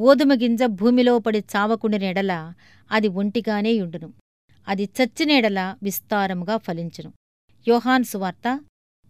గోధుమ 0.00 0.34
గింజ 0.34 0.62
భూమిలో 0.62 1.18
పడి 1.18 1.38
చావకుండినెడల 1.38 2.52
అది 2.90 3.08
ఒంటిగానే 3.08 3.70
యుండును. 3.70 4.12
అది 4.68 4.84
చచ్చినేడల 4.84 5.76
విస్తారముగా 5.82 6.56
ఫలించును. 6.56 7.12
యోహాన్ 7.68 8.04
సువార్త 8.04 8.60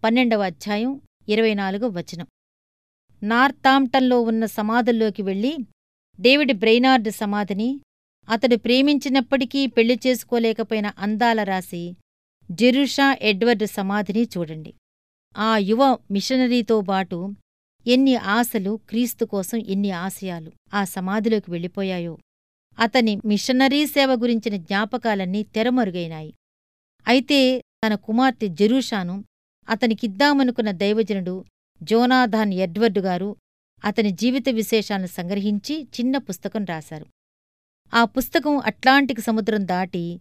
పన్నెండవ 0.03 0.43
అధ్యాయం 0.43 1.01
ఇరవై 1.29 1.53
నాలుగు 1.53 1.87
వచనం. 1.87 2.27
నార్తాంప్టన్లో 3.23 4.21
ఉన్న 4.21 4.45
సమాధుల్లోకి 4.45 5.21
వెళ్ళి 5.21 5.57
డేవిడ్ 6.19 6.53
బ్రెయినార్డ్ 6.53 7.11
సమాధిని 7.11 7.81
అతడు 8.29 8.55
ప్రేమించినప్పటికీ 8.55 9.67
పెళ్ళి 9.67 9.99
చేసుకోలేకపోయిన 10.07 10.87
అందాల 10.87 11.43
రాసి 11.43 11.95
జెరుషా 12.51 13.17
ఎడ్వర్డ్ 13.21 13.67
సమాధిని 13.67 14.27
చూడండి. 14.37 14.73
ఆ 15.37 15.57
యువ 15.57 15.97
మిషనరీతో 16.11 16.81
బాటు 16.81 17.35
ఎన్ని 17.87 18.15
ఆశలు 18.15 18.79
క్రీస్తు 18.89 19.25
కోసం 19.25 19.57
ఎన్ని 19.57 19.91
ఆశయాలు 19.91 20.51
ఆ 20.73 20.83
సమాధిలోకి 20.83 21.51
వెళ్ళిపోయాయో. 21.51 22.17
అతని 22.79 23.15
మిషనరీ 23.25 23.85
సేవ 23.85 24.13
గురించిన 24.13 24.55
జ్ఞాపకాలన్నీ 24.55 25.43
తెరమరుగైనాయి. 25.43 26.33
అయితే 27.07 27.59
తన 27.59 27.95
కుమార్తె 27.95 28.47
జెరూషాను 28.47 29.23
అతనికిద్దామనుకున్న 29.69 30.71
దైవజనుడు 30.71 31.45
జోనాథాన్ 31.83 32.53
ఎడ్వర్డ్ 32.53 32.99
గారు 32.99 33.35
అతని 33.85 34.11
జీవిత 34.11 34.49
విశేషాలను 34.49 35.07
సంగ్రహించి 35.07 35.83
చిన్న 35.83 36.17
పుస్తకం 36.17 36.65
రాశారు. 36.65 37.05
ఆ 37.93 38.05
పుస్తకం 38.05 38.57
అట్లాంటిక్ 38.57 39.19
సముద్రం 39.19 39.67
దాటి 39.67 40.19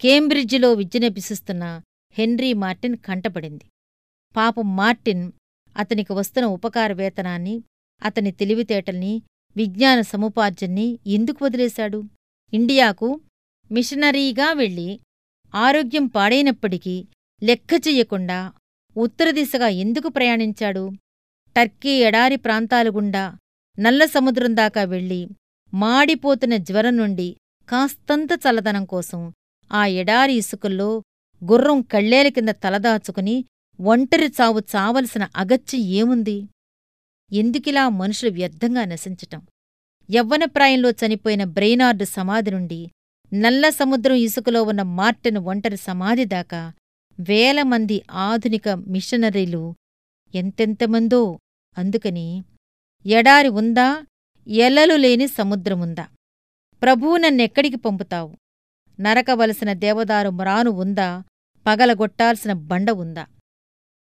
కేంబ్రిడ్జిలో 0.00 0.72
విద్యనభ్యసిస్తున్న 0.72 1.82
హెన్రీ 2.18 2.52
మార్టిన్ 2.52 2.96
కంటపడింది. 2.96 3.64
పాపం 4.36 4.76
మార్టిన్ 4.76 5.32
అతనికి 5.76 6.12
వస్తున్న 6.12 6.46
ఉపకార 6.46 6.92
వేతనాన్ని 6.92 7.54
అతని 8.02 8.30
తెలివితేటల్ని 8.32 9.22
విజ్ఞాన 9.56 10.00
సముపార్జన్ని 10.00 10.98
ఎందుకు 11.06 11.44
వదిలేశాడు? 11.44 12.00
ఇండియాకు 12.52 13.08
మిషనరీగా 13.70 14.52
వెళ్ళి 14.52 15.00
ఆరోగ్యం 15.54 16.06
పాడైనప్పటికీ 16.06 16.96
లెక్క 17.42 17.72
చెయ్యకుండా 17.88 18.38
ఉత్తర 18.96 19.30
దిశగా 19.30 19.68
ఎందుకు 19.68 20.08
ప్రయాణించాడు? 20.08 20.84
టర్కీ 21.56 21.90
ఎడారి 21.90 22.36
ప్రాంతాలు 22.36 22.90
గుండా 22.90 23.24
నల్ల 23.78 24.04
సముద్రం 24.04 24.56
దాకా 24.56 24.82
వెళ్ళి 24.84 25.28
మాడిపోతున్న 25.74 26.56
జ్వరం 26.56 26.96
నుండి 26.96 27.28
కాస్తంత 27.68 28.28
చల్లదనం 28.44 28.84
కోసం 28.84 29.20
ఆ 29.72 29.86
ఎడారి 29.86 30.34
ఇసుకల్లో 30.34 31.02
గుర్రం 31.42 31.82
కళ్ళేల 31.82 32.28
కింద 32.28 32.48
తలదాచుకుని 32.48 33.36
ఒంటరి 33.80 34.26
చావు 34.40 34.58
చావలసిన 34.58 35.28
అగత్యం 35.36 35.80
ఏముంది? 35.80 36.48
ఎందుకిలా 37.32 37.88
మనుషులు 37.88 38.30
వ్యర్థంగా 38.30 38.84
నశించటం? 38.84 39.46
యవ్వనప్రాయంలో 40.10 40.90
చనిపోయిన 40.90 41.44
బ్రెయినార్డు 41.44 42.04
సమాధి 42.04 42.50
నుండి 42.50 42.90
నల్ల 43.34 43.68
సముద్రం 43.68 44.14
ఇసుకలో 44.14 44.62
ఉన్న 44.62 44.82
మార్టెన్ 44.82 45.36
ఒంటరి 45.36 45.76
సమాధి 45.76 46.24
దాకా 46.24 46.72
వేల 47.20 47.62
మంది 47.62 48.02
ఆధునిక 48.12 48.68
మిషనరీలు 48.68 49.74
ఎంతెంతమందో. 50.34 51.38
అందుకని 51.78 52.44
ఎడారి 53.06 53.48
ఉందా? 53.48 54.06
ఎల్లలు 54.48 54.94
లేని 54.94 55.28
సముద్రముందా 55.28 56.08
ప్రభువు 56.82 57.16
నన్నెక్కడికి 57.16 57.76
పంపుతావు? 57.76 58.36
నరకవలసిన 59.00 59.72
దేవదారు 59.72 60.30
మ్రాను 60.30 60.70
ఉందా? 60.70 61.22
పగలగొట్టాల్సిన 61.66 62.52
బండ 62.52 62.90
ఉందా? 62.90 63.26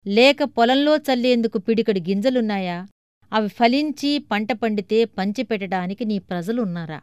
లేక 0.06 0.42
పొలంలో 0.42 0.96
చల్లేందుకు 0.96 1.58
పిడికడు 1.58 2.00
గింజలున్నాయా? 2.00 2.86
అవి 3.32 3.48
ఫలించి 3.48 4.18
పంట 4.18 4.52
పండితే 4.52 5.04
పంచిపెట్టడానికి 5.04 6.04
నీ 6.04 6.18
ప్రజలున్నారా? 6.18 7.00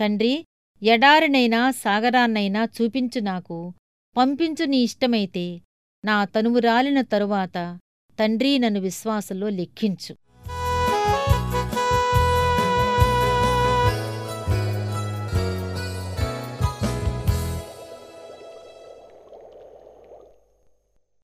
తండ్రి 0.00 0.44
ఎడారినైనా 0.82 1.70
సాగరాన్నైనా 1.70 2.68
చూపించు 2.76 3.20
నాకు. 3.20 3.74
పంపించు 4.16 4.64
నీ 4.64 4.78
ఇష్టమైతే. 4.78 5.62
నా 6.04 6.24
తనువు 6.24 6.58
రాలిన 6.58 7.00
తరువాత 7.00 7.78
తండ్రి 8.18 8.58
నన్ను 8.58 8.80
విశ్వాసంలో 8.80 9.48
లెక్కించు. 9.48 10.14